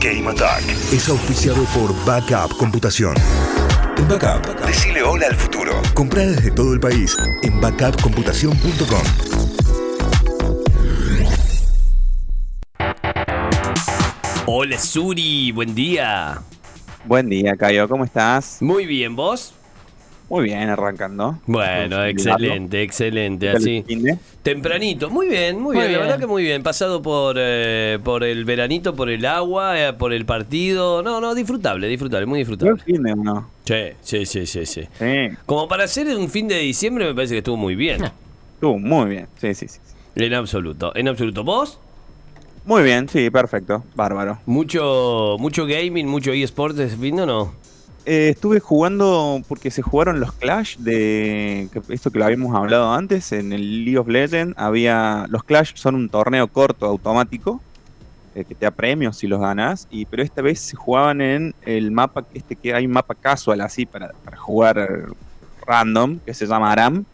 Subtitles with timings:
[0.00, 0.62] Game Attack
[0.92, 3.14] es auspiciado por Backup Computación.
[3.98, 5.72] En Backup, decile hola al futuro.
[5.92, 9.02] Comprá desde todo el país en backupcomputación.com.
[14.46, 16.40] Hola Suri, buen día.
[17.04, 18.62] Buen día, Cayo, ¿cómo estás?
[18.62, 19.52] Muy bien, ¿vos?
[20.30, 21.40] Muy bien, arrancando.
[21.44, 23.50] Bueno, excelente, excelente.
[23.50, 23.84] Así.
[24.44, 25.90] Tempranito, muy bien, muy, bien.
[25.90, 26.62] La verdad que muy bien.
[26.62, 31.02] Pasado por, eh, por el veranito, por el agua, eh, por el partido.
[31.02, 32.74] No, no, disfrutable, disfrutable, muy disfrutable.
[32.74, 33.50] Buen fin de uno.
[33.64, 34.88] Sí, sí, sí, sí,
[35.46, 38.04] Como para hacer un fin de diciembre me parece que estuvo muy bien.
[38.54, 39.80] Estuvo muy bien, sí, sí, sí.
[40.14, 41.42] En absoluto, en absoluto.
[41.42, 41.80] ¿Vos?
[42.64, 44.38] Muy bien, sí, perfecto, bárbaro.
[44.46, 47.69] ¿Mucho, mucho gaming, mucho eSports ese fin o no?
[48.06, 53.30] Eh, estuve jugando porque se jugaron los Clash de esto que lo habíamos hablado antes
[53.32, 54.54] en el League of Legends.
[54.56, 57.60] Había los Clash son un torneo corto automático
[58.34, 59.86] eh, que te da premios si los ganas.
[59.90, 63.60] Y pero esta vez se jugaban en el mapa este que hay un mapa casual
[63.60, 65.06] así para, para jugar
[65.66, 67.04] random que se llama Aram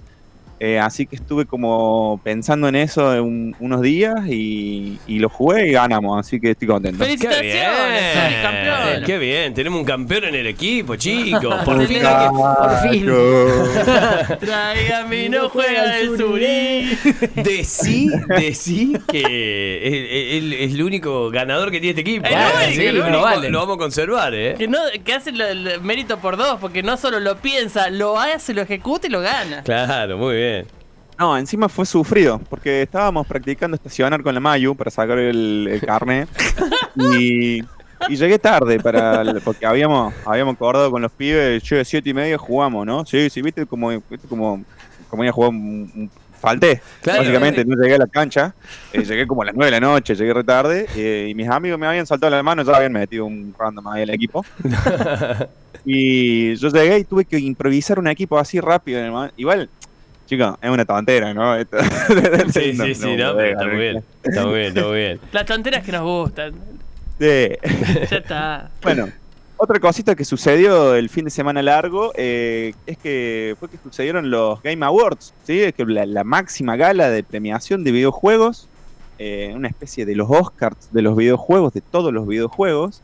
[0.58, 6.18] eh, así que estuve como pensando en eso unos días y, lo jugué y ganamos,
[6.18, 7.04] así que estoy contento.
[7.04, 7.52] ¡Felicitaciones!
[7.52, 8.42] ¡Qué bien!
[8.42, 9.04] Campeón.
[9.04, 9.54] ¡Qué bien!
[9.54, 11.62] Tenemos un campeón en el equipo, chicos.
[11.64, 12.02] Por fin.
[12.02, 13.06] Por fin.
[14.40, 16.98] Tráigame no juega el Suri.
[17.34, 22.26] Decí, decí que él, es el único ganador que tiene este equipo.
[23.50, 24.54] lo, vamos a conservar, ¿eh?
[24.56, 28.54] Que, no, que hace el mérito por dos, porque no solo lo piensa, lo hace,
[28.54, 29.62] lo ejecuta y lo gana.
[29.62, 30.45] Claro, muy bien.
[31.18, 35.80] No, encima fue sufrido, porque estábamos practicando estacionar con la Mayu para sacar el, el
[35.80, 36.28] carnet
[37.18, 37.62] y,
[38.10, 42.36] llegué tarde para porque habíamos habíamos acordado con los pibes, yo de siete y media
[42.36, 43.06] jugamos, ¿no?
[43.06, 44.62] Sí, sí, viste como viste como
[45.08, 48.54] como iba a jugar un, falté, básicamente no llegué a la cancha,
[48.92, 51.48] eh, llegué como a las nueve de la noche, llegué re tarde eh, y mis
[51.48, 54.44] amigos me habían saltado la mano, ya habían metido un random ahí al equipo.
[55.84, 59.70] y yo llegué y tuve que improvisar un equipo así rápido, igual
[60.26, 61.56] Chicos, es una tontera, ¿no?
[62.52, 64.04] sí, sí, sí, no, está muy bien.
[64.22, 65.20] Está muy bien, está muy bien.
[65.32, 66.54] Las tonteras que nos gustan.
[67.18, 67.48] Sí.
[68.10, 68.70] ya está.
[68.82, 69.08] Bueno,
[69.58, 74.30] otra cosita que sucedió el fin de semana largo eh, es que fue que sucedieron
[74.30, 75.62] los Game Awards, ¿sí?
[75.62, 78.68] Es que la, máxima gala de premiación de videojuegos,
[79.18, 83.00] eh, una especie de los Oscars de los videojuegos, de todos los videojuegos,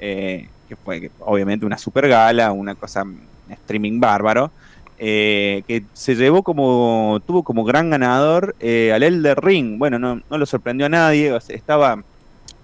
[0.00, 3.04] eh, que fue obviamente una super gala, una cosa
[3.48, 4.50] streaming bárbaro.
[4.98, 9.78] Eh, que se llevó como, tuvo como gran ganador eh, al Elder Ring.
[9.78, 12.02] Bueno, no, no lo sorprendió a nadie, estaba,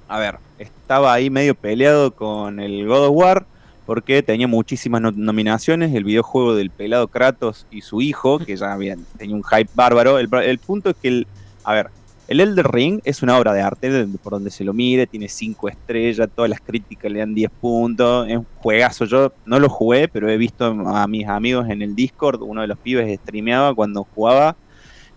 [0.09, 3.47] a ver, estaba ahí medio peleado con el God of War,
[3.85, 9.05] porque tenía muchísimas nominaciones, el videojuego del pelado Kratos y su hijo, que ya habían,
[9.19, 10.19] tenía un hype bárbaro.
[10.19, 11.27] El, el punto es que, el,
[11.65, 11.91] a ver,
[12.33, 15.69] el Elder Ring es una obra de arte por donde se lo mire, tiene 5
[15.69, 19.05] estrellas, todas las críticas le dan 10 puntos, es un juegazo.
[19.05, 22.69] Yo no lo jugué, pero he visto a mis amigos en el Discord, uno de
[22.69, 24.57] los pibes streameaba cuando jugaba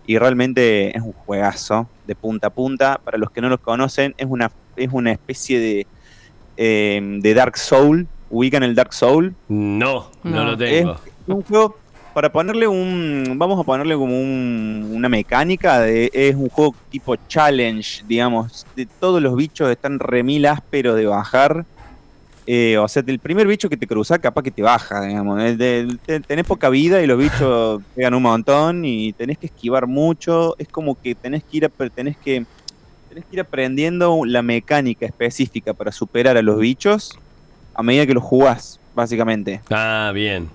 [0.06, 3.00] y realmente es un juegazo de punta a punta.
[3.02, 5.86] Para los que no lo conocen, es una, es una especie de,
[6.58, 8.06] eh, de Dark Soul.
[8.28, 9.34] ¿Ubican el Dark Soul?
[9.48, 10.92] No, no, lo tengo.
[10.92, 11.78] Es un juego
[12.16, 18.04] para ponerle un, vamos a ponerle como una mecánica de, es un juego tipo challenge,
[18.08, 21.66] digamos, de todos los bichos están remil ásperos de bajar.
[22.46, 25.38] Eh, o sea, el primer bicho que te cruza, capaz que te baja, digamos.
[26.26, 30.56] tenés poca vida y los bichos pegan un montón y tenés que esquivar mucho.
[30.56, 32.46] Es como que tenés que ir, tenés que,
[33.10, 37.18] tenés que ir aprendiendo la mecánica específica para superar a los bichos
[37.74, 39.60] a medida que los jugás, básicamente.
[39.70, 40.48] Ah, bien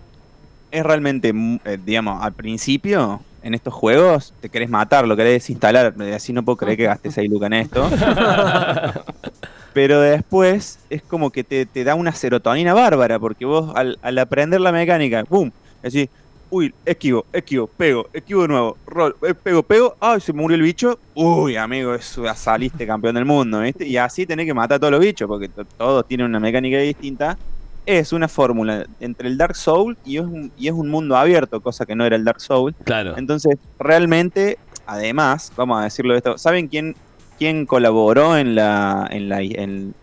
[0.71, 5.33] es realmente, mm, eh, digamos, al principio, en estos juegos, te querés matar, lo querés
[5.33, 7.89] desinstalar, así no puedo creer que gastes ahí Luca en esto.
[9.73, 14.71] Pero después es como que te, da una serotonina bárbara, porque vos al, aprender la
[14.71, 15.49] mecánica, ¡pum!
[15.81, 16.09] Decís,
[16.49, 20.61] uy, esquivo, esquivo, pego, esquivo de nuevo, rol, eh, pego, pego, ay, se murió el
[20.61, 23.87] bicho, uy, amigo, eso, ya saliste campeón del mundo, ¿viste?
[23.87, 27.37] Y así tenés que matar a todos los bichos, porque todos tienen una mecánica distinta
[27.85, 31.61] es una fórmula entre el Dark Soul y es, un, y es un mundo abierto,
[31.61, 32.75] cosa que no era el Dark Soul.
[32.83, 33.17] Claro.
[33.17, 36.95] Entonces, realmente, además, vamos a decirlo de esto, ¿saben quién,
[37.39, 39.93] quién colaboró en la, en la, en,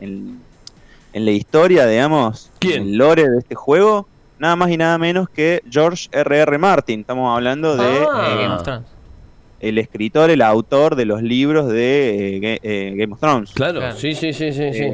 [1.12, 2.50] la historia, digamos?
[2.58, 2.82] ¿Quién?
[2.82, 4.06] En el lore de este juego.
[4.38, 6.42] Nada más y nada menos que George R.R.
[6.42, 6.58] R.
[6.58, 7.00] Martin.
[7.00, 8.68] Estamos hablando de ah.
[8.70, 13.50] eh, el escritor, el autor de los libros de eh, eh, Game of Thrones.
[13.52, 14.72] Claro, sí, sí, sí, sí.
[14.72, 14.90] sí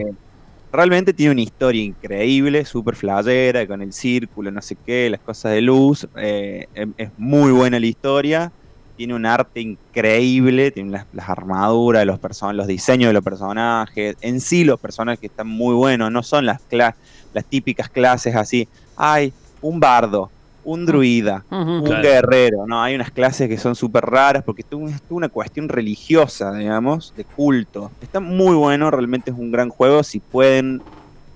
[0.74, 5.52] realmente tiene una historia increíble, súper flayera, con el círculo, no sé qué, las cosas
[5.52, 6.06] de luz.
[6.16, 8.52] Eh, em, es muy buena la historia.
[8.96, 12.20] tiene un arte increíble, tiene las, armaduras, los,
[12.54, 16.60] los diseños de los personajes, en sí los personajes están muy buenos, no son las,
[16.70, 20.30] las típicas clases así, hay un bardo,
[20.64, 25.28] un druida, un guerrero, no, hay unas clases que son súper raras porque es una
[25.28, 27.90] cuestión religiosa, digamos, de culto.
[28.00, 30.82] Está muy bueno, realmente es un gran juego, si pueden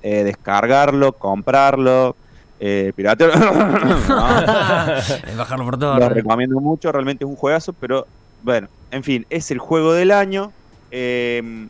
[0.02, 2.16] eh, descargarlo, comprarlo,
[2.60, 2.92] eh,
[5.36, 5.98] Bajarlo por todo.
[5.98, 8.06] Lo recomiendo mucho, realmente es un juegazo, pero
[8.42, 10.52] bueno, en fin, es el juego del año.
[10.90, 11.69] Eh,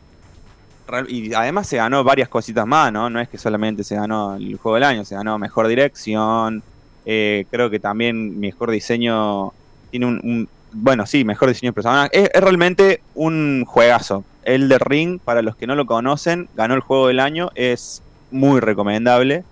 [1.09, 3.11] y además se ganó varias cositas más, ¿no?
[3.11, 6.63] No es que solamente se ganó el juego del año, se ganó mejor dirección.
[7.07, 9.53] Eh, creo que también mejor diseño
[9.91, 12.11] tiene un, bueno, sí, mejor diseño de personajes.
[12.13, 14.25] Es, es, realmente un juegazo.
[14.45, 18.03] El de Ring, para los que no lo conocen, ganó el juego del año, es
[18.31, 19.45] muy recomendable.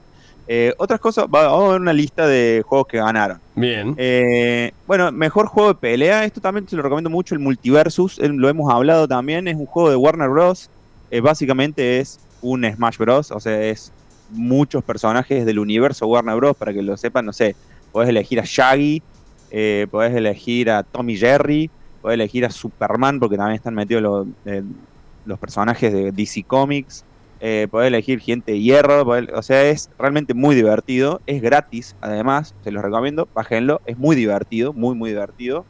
[0.48, 3.40] Eh, otras cosas, vamos a ver una lista de juegos que ganaron.
[3.54, 3.94] Bien.
[3.98, 6.24] Eh, bueno, mejor juego de pelea.
[6.24, 8.18] Esto también se lo recomiendo mucho, el Multiversus.
[8.18, 9.48] Lo hemos hablado también.
[9.48, 10.70] Es un juego de Warner Bros.
[11.10, 13.32] Eh, básicamente es un Smash Bros.
[13.32, 13.92] O sea, es
[14.30, 16.56] muchos personajes del universo Warner Bros.
[16.56, 17.56] Para que lo sepan, no sé.
[17.92, 19.02] Podés elegir a Shaggy,
[19.90, 21.70] podés elegir a Tommy Jerry,
[22.02, 24.26] podés elegir a Superman, porque también están metidos los,
[25.24, 27.04] los personajes de DC Comics
[27.40, 32.70] eh, elegir gente de hierro, o sea, es realmente muy divertido, es gratis, además, se
[32.70, 35.64] los recomiendo, bájenlo, es muy divertido, muy, muy divertido.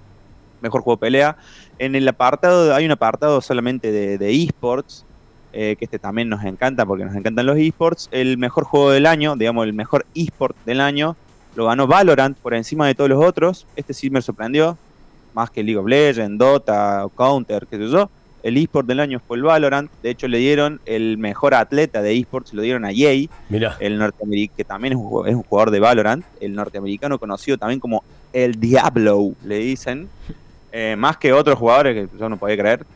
[0.63, 1.37] Mejor juego de pelea.
[1.79, 5.05] En el apartado, hay un apartado solamente de, esports,
[5.53, 8.09] eh, que este también nos encanta porque nos encantan los esports.
[8.11, 11.17] El mejor juego del año, digamos, el mejor esport del año,
[11.55, 13.67] lo ganó Valorant por encima de todos los otros.
[13.77, 14.77] Este sí me sorprendió,
[15.35, 18.11] más que League of Legends, Dota, Counter, qué sé yo.
[18.43, 19.91] El eSport del año fue el Valorant.
[20.03, 23.29] De hecho, le dieron el mejor atleta de eSports, lo dieron a Jay,
[23.81, 27.81] el norteamericano, que también es un, es un, jugador de Valorant, el norteamericano conocido también
[27.81, 30.09] como el Diablo, le dicen.
[30.79, 32.87] Eh, más que otros jugadores que yo no podía creer.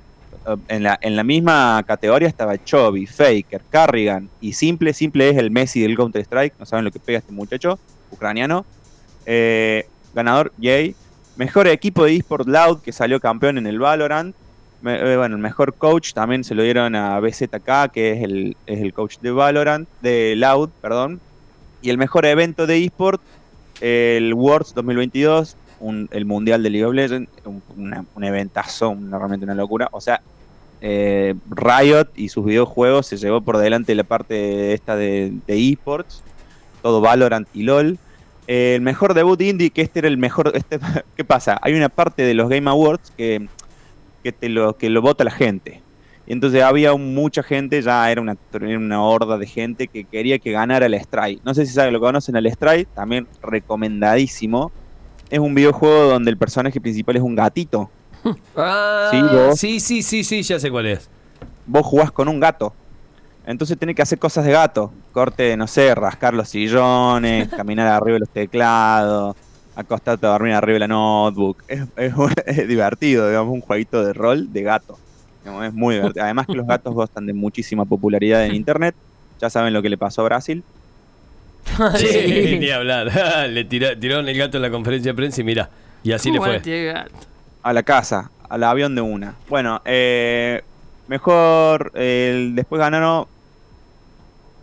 [0.46, 4.92] Eh, en la, en la misma categoría estaba Chovy, Faker, Carrigan y Simple.
[4.92, 6.54] Simple es el Messi del Counter-Strike.
[6.58, 7.78] No saben lo que pega este muchacho,
[8.10, 8.64] ucraniano.
[9.26, 10.94] Eh, ganador, Jay.
[11.36, 14.34] Mejor equipo de eSport Loud que salió campeón en el Valorant.
[14.84, 18.80] Eh, bueno, el mejor coach también se lo dieron a BZK, que es el, es
[18.80, 21.20] el coach de Valorant, de Loud, perdón.
[21.82, 23.20] Y el mejor evento de eSport,
[23.80, 25.56] el Worlds 2022,
[26.10, 29.88] el Mundial de League of Legends, un, eventazo, realmente una locura.
[29.92, 30.20] O sea,
[30.80, 36.22] eh, Riot y sus videojuegos se llevó por delante la parte esta de, eSports,
[36.82, 37.98] todo Valorant y LOL.
[38.46, 40.52] el mejor debut indie, que este era el mejor.
[40.54, 40.78] Este,
[41.16, 41.58] ¿Qué pasa?
[41.62, 43.48] Hay una parte de los Game Awards que
[44.22, 45.82] que, te lo, que lo vota la gente.
[46.26, 50.52] Y entonces había mucha gente, ya era una, una horda de gente que quería que
[50.52, 51.42] ganara el Strike.
[51.44, 54.70] No sé si saben, lo conocen al Strike, también recomendadísimo.
[55.30, 57.90] Es un videojuego donde el personaje principal es un gatito.
[58.54, 59.10] Ah,
[59.56, 61.08] ¿Sí, sí, sí, sí, ya sé cuál es.
[61.66, 62.74] Vos jugás con un gato.
[63.46, 64.92] Entonces tenés que hacer cosas de gato.
[65.12, 69.36] Corte, no sé, rascar los sillones, caminar arriba de los teclados
[69.80, 71.62] acostarte a dormir arriba de la notebook.
[71.66, 72.14] Es, es,
[72.68, 74.98] divertido, digamos, un jueguito de rol de gato.
[75.64, 76.24] es muy divertido.
[76.24, 78.94] Además que los gatos gustan de muchísima popularidad en internet.
[79.40, 80.62] Ya saben lo que le pasó a Brasil.
[81.96, 83.10] Sí, ni hablar.
[83.48, 85.70] le tiraron el gato en la conferencia de prensa y mira,
[86.02, 86.60] y así le fue.
[87.62, 89.34] A la casa, al avión de una.
[89.48, 90.62] Bueno, eh,
[91.08, 93.26] mejor, después ganaron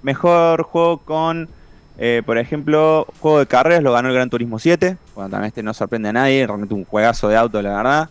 [0.01, 1.49] mejor juego con
[1.99, 4.97] eh, por ejemplo, juego de carreras lo ganó el Gran Turismo 7.
[5.15, 8.09] Bueno, también este no sorprende a nadie, realmente un juegazo de auto, la verdad.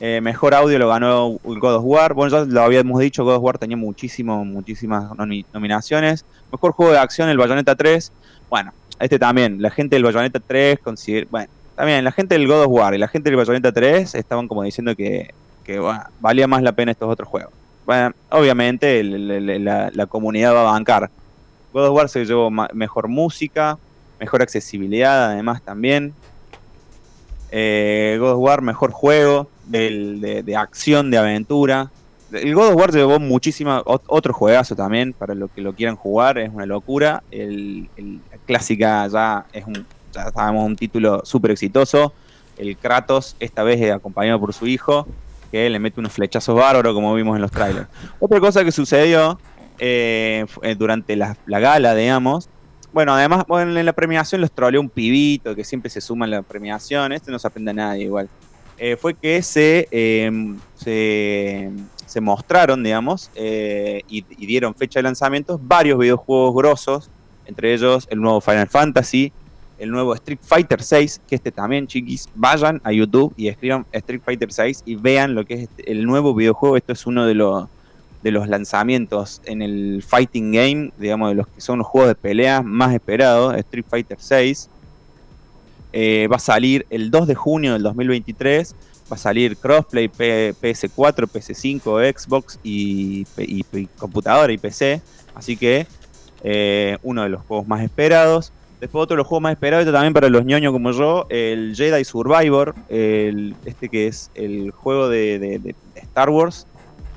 [0.00, 2.14] Eh, mejor audio lo ganó el God of War.
[2.14, 5.10] Bueno, ya lo habíamos dicho, God of War tenía muchísimo, muchísimas
[5.52, 6.24] nominaciones.
[6.52, 8.12] Mejor juego de acción, el Bayonetta 3.
[8.48, 11.26] Bueno, este también, la gente del Bayonetta 3 considera.
[11.30, 14.48] Bueno, también, la gente del God of War y la gente del Bayonetta 3 estaban
[14.48, 15.32] como diciendo que,
[16.20, 17.52] valía más la pena estos otros juegos.
[17.86, 21.10] Bueno, obviamente la comunidad va a bancar.
[21.72, 23.78] God of War se llevó mejor música,
[24.18, 26.12] mejor accesibilidad además también.
[27.52, 31.90] Eh, God of War mejor juego de, acción, de aventura.
[32.32, 36.38] El God of War llevó muchísima, otro juegazo también, para los que lo quieran jugar,
[36.38, 37.22] es una locura.
[37.30, 42.12] El, la clásica ya es un, ya sabemos, un título súper exitoso.
[42.56, 45.06] El Kratos, esta vez acompañado por su hijo,
[45.50, 47.88] que le mete unos flechazos bárbaros como vimos en los trailers.
[48.18, 49.38] Otra cosa que sucedió
[49.78, 52.48] eh, eh, durante la, gala, digamos.
[52.92, 56.42] Bueno, además en la premiación los troleó un pibito que siempre se suma en la
[56.42, 58.28] premiación, este no se aprende a nadie igual.
[58.76, 61.70] Eh, fue que se, em, se,
[62.18, 67.10] mostraron, digamos, y, dieron fecha de lanzamientos varios videojuegos grosos,
[67.44, 69.32] entre ellos el nuevo Final Fantasy,
[69.80, 74.20] el nuevo Street Fighter 6, que este también, chiquis, vayan a YouTube y escriban Street
[74.22, 76.76] Fighter 6 y vean lo que es este, el nuevo videojuego.
[76.76, 77.66] Esto es uno de los,
[78.22, 82.14] de los lanzamientos en el fighting game, digamos, de los que son los juegos de
[82.14, 84.68] pelea más esperados, Street Fighter 6.
[85.92, 88.76] Eh, va a salir el 2 de junio del 2023.
[89.10, 93.24] Va a salir crossplay PS4, PS5, Xbox y,
[93.98, 95.02] computadora y PC.
[95.34, 95.86] Así que
[96.42, 98.52] eh, uno de los juegos más esperados.
[98.80, 102.02] Después otro de los juegos más esperados, también para los ñoños como yo, el Jedi
[102.02, 106.66] Survivor, este que es el juego de, Star Wars,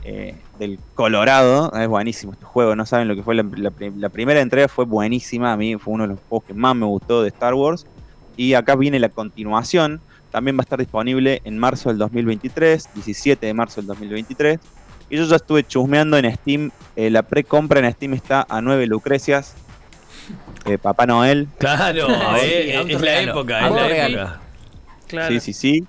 [0.04, 1.72] eh, del Colorado.
[1.74, 5.58] Es buenísimo este juego, no saben lo que fue la, primera entrega, fue buenísima, a
[5.58, 7.86] mí fue uno de los juegos que más me gustó de Star Wars.
[8.36, 10.02] Y acá viene la continuación,
[10.34, 14.60] también va a estar disponible en marzo del 2023, 17 de marzo del 2023.
[15.12, 18.88] Y yo ya estuve chusmeando en Steam, eh, la precompra en Steam está a 9
[18.88, 19.54] lucrecias,
[20.66, 21.48] eh, Papá Noel.
[21.60, 22.08] Claro,
[22.42, 24.42] eh, es, la época, es la época.
[25.30, 25.88] Sí, sí, sí.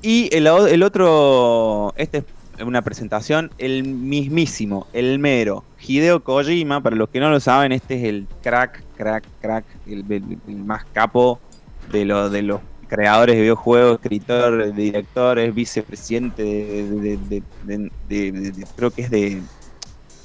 [0.00, 2.18] Y el, el otro, este
[2.56, 7.72] es una presentación, el mismísimo, el mero, Hideo Kojima, para los que no lo saben,
[7.72, 10.04] este es el crack, crack, crack, el,
[10.46, 11.40] más capo
[11.90, 12.60] de, lo, de los
[12.92, 17.42] creadores de videojuegos, escritor, director, es vicepresidente de,
[18.76, 19.40] creo que es de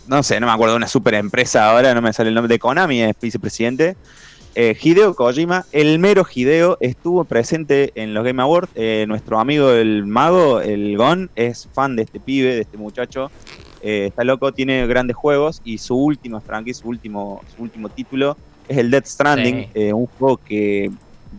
[0.06, 2.54] no sé, no me acuerdo de una super empresa ahora, no me sale el nombre
[2.54, 3.96] de Konami, es vicepresidente.
[4.56, 8.70] Eh, Hideo Kojima, el mero Hideo, estuvo presente en los Game Awards.
[8.76, 13.32] Eh, nuestro amigo el mago, el Gon, es fan de este pibe, de este muchacho.
[13.82, 18.36] Eh, está loco, tiene grandes juegos y su último franquicia, su último, su último título
[18.68, 20.92] es el Dead Stranding, un juego que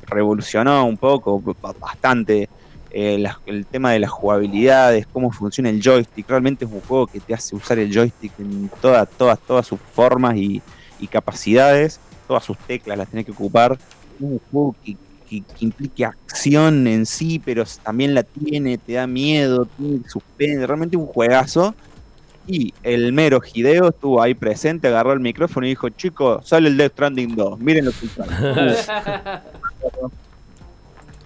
[0.07, 1.43] revolucionó un poco,
[1.81, 2.49] bastante
[2.90, 6.28] eh, el tema de las jugabilidades, cómo funciona el joystick.
[6.28, 9.78] Realmente es un juego que te hace usar el joystick en todas, todas, todas sus
[9.93, 10.62] formas y,
[11.11, 13.78] capacidades, todas sus teclas las tenés que ocupar.
[14.19, 14.97] Un juego que,
[15.61, 21.07] implique acción en sí, pero también la tiene, te da miedo, tiene suspense, realmente un
[21.07, 21.75] juegazo.
[22.47, 26.78] Y el mero Hideo estuvo ahí presente, agarró el micrófono y dijo, chicos, sale el
[26.78, 28.09] Death Stranding 2, miren lo que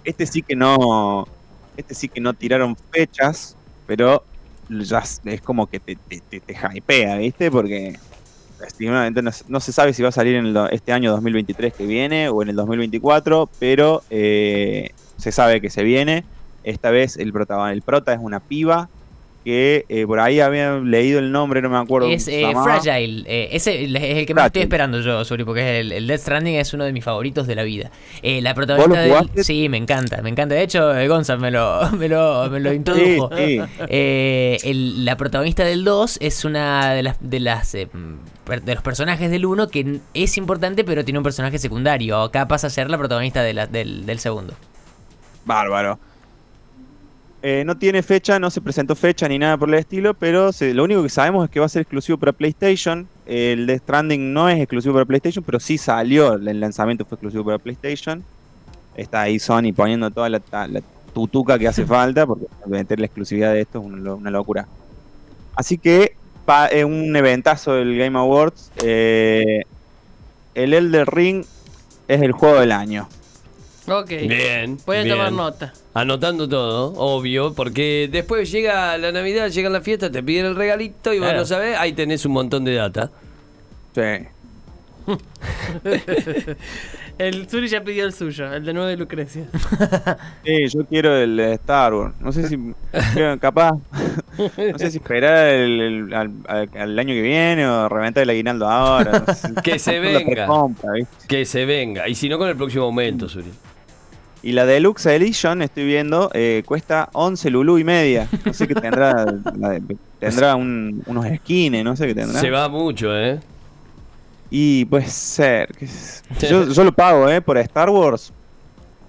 [0.05, 1.27] Este sí que no,
[1.77, 3.57] este sí que no tiraron fechas,
[3.87, 4.25] pero
[4.69, 7.51] ya es como que te, te, te, hypea, ¿viste?
[7.51, 7.99] Porque
[9.49, 12.51] no, se sabe si va a salir en este año 2023 que viene o en
[12.51, 16.25] el 2024, pero eh, se sabe que se viene.
[16.65, 18.89] Esta vez el prota, el prota es una piba
[19.45, 22.09] que eh, por ahí había leído el nombre, no me acuerdo.
[22.09, 25.93] Es eh, Fragile, eh, ese es el que me estoy esperando yo, Suri, porque el,
[25.93, 27.91] el, Death Stranding es uno de mis favoritos de la vida.
[28.23, 30.55] la protagonista Sí, me encanta, me encanta.
[30.55, 33.31] De hecho, Gonza me lo, me lo, me lo introdujo.
[33.31, 39.69] la protagonista del 2 es una de las, de las de los personajes del 1
[39.69, 42.21] que es importante, pero tiene un personaje secundario.
[42.21, 44.55] Acá pasa a ser la protagonista de la, del, del segundo.
[45.45, 45.99] Bárbaro.
[47.45, 50.85] Eh, no tiene fecha, no se presentó fecha ni nada por el estilo, pero lo
[50.85, 53.09] único que sabemos es que va a ser exclusivo para PlayStation.
[53.27, 57.45] El de Stranding no es exclusivo para PlayStation, pero sí salió, el lanzamiento fue exclusivo
[57.45, 58.23] para PlayStation.
[58.97, 60.41] Está ahí Sony poniendo toda la,
[61.13, 64.69] tutuca que hace falta, porque meter la exclusividad de esto es una, locura.
[65.57, 66.15] Así que,
[66.71, 68.71] es un eventazo del Game Awards.
[68.85, 69.63] Eh,
[70.55, 71.45] el Elder Ring
[72.07, 73.09] es el juego del año.
[73.89, 74.11] Ok.
[74.29, 74.79] Bien.
[74.87, 75.73] Voy a tomar nota.
[75.95, 81.13] Anotando todo, obvio, porque después llega la Navidad, llega la fiesta, te piden el regalito
[81.13, 83.11] y vos no sabés, ahí tenés un montón de data.
[83.95, 84.27] Sí.
[87.19, 89.45] el Suri ya pidió el suyo, el de nuevo de Lucrecia.
[90.45, 92.15] sí, yo quiero el de Star Wars.
[92.21, 92.57] No sé si.
[93.41, 93.73] capaz.
[94.39, 99.25] No sé si esperar el, al, año que viene o reventar el aguinaldo ahora.
[99.63, 100.49] que se venga.
[101.29, 102.09] que se venga.
[102.09, 103.51] Y si no, con el próximo momento, Suri.
[104.43, 108.29] Y la Deluxe Edition, estoy viendo, eh, cuesta 11 lulú y media.
[108.45, 109.25] No sé qué tendrá.
[110.19, 112.41] tendrá unos skins, no sé qué tendrá.
[112.41, 113.39] Se va mucho, ¿eh?
[114.51, 115.69] Y puede ser.
[116.41, 117.41] Yo, yo lo pago, ¿eh?
[117.41, 118.33] Por Star Wars.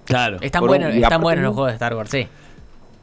[0.04, 0.38] Claro.
[0.40, 2.28] Están buenos, están buenos los juegos de Star Wars, sí.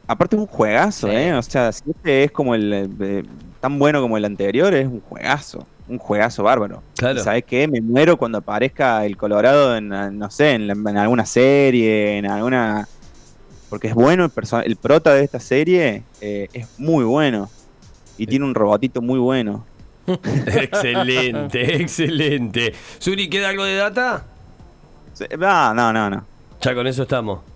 [0.06, 1.34] Aparte es un juegazo, ¿eh?
[1.34, 3.26] O sea, si este es como el.
[3.60, 6.82] tan bueno como el anterior, es un juegazo un juegazo bárbaro.
[6.96, 7.22] Claro.
[7.22, 7.68] ¿Sabes qué?
[7.68, 12.88] Me muero cuando aparezca el Colorado en, no sé, en, alguna serie, en alguna...
[13.68, 14.32] Porque es bueno, el,
[14.64, 17.48] el prota de esta serie eh, es muy bueno.
[18.18, 19.64] Y tiene un robotito muy bueno.
[20.06, 22.74] excelente, excelente.
[22.98, 24.24] Suri, ¿queda algo de data?
[25.38, 26.26] no, no, no, no.
[26.60, 27.51] Ya con eso estamos.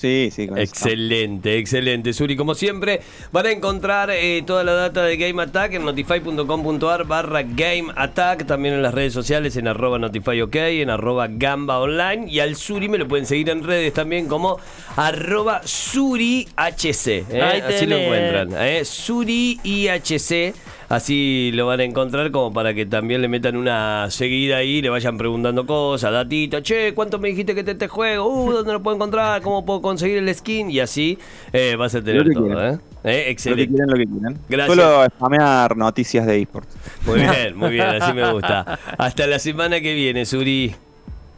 [0.00, 0.48] Sí, sí.
[0.56, 2.14] excelente, excelente.
[2.14, 3.02] Suri, como siempre,
[3.32, 8.46] van a encontrar eh, toda la data de Game Attack en notify.com.ar barra Game Attack,
[8.46, 12.88] también en las redes sociales en arroba notifyok, en arroba gamba online y al Suri
[12.88, 14.58] me lo pueden seguir en redes también como
[14.96, 16.48] arroba surihc.
[16.56, 17.62] ¿eh?
[17.66, 18.54] Así lo encuentran.
[18.56, 18.86] ¿eh?
[18.86, 20.54] Suri IHC.
[20.90, 24.88] Así lo van a encontrar como para que también le metan una seguida ahí, le
[24.88, 28.26] vayan preguntando cosas, datito, che, ¿cuánto me dijiste que te este juego?
[28.26, 29.40] Uh, ¿dónde lo puedo encontrar?
[29.40, 30.68] ¿Cómo puedo conseguir el skin?
[30.68, 31.16] Y así
[31.52, 32.76] eh, vas a tener todo, ¿eh?
[33.04, 33.26] ¿eh?
[33.28, 33.66] Excelente.
[33.66, 34.38] Lo que quieran, lo que quieran.
[34.48, 34.76] Gracias.
[34.76, 36.76] Solo spamear noticias de esports.
[37.06, 38.76] Muy bien, muy bien, así me gusta.
[38.98, 40.74] Hasta la semana que viene, Suri.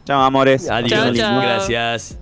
[0.05, 0.67] Chao, amores.
[0.67, 1.13] Adiós.
[1.13, 2.17] Gracias.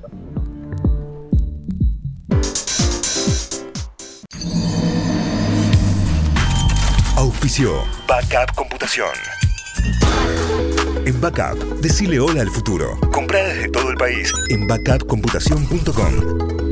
[8.07, 9.09] Backup Computación.
[11.05, 12.97] En Backup, decile hola al futuro.
[13.11, 16.70] Compra desde todo el país en backupcomputación.com.